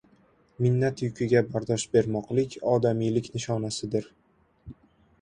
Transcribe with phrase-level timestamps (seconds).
[0.65, 4.13] —Minnat yukiga bardosh bermoqlik— odamiylik nishonasidir.